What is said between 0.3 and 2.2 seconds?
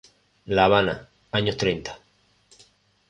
La Habana, años treinta.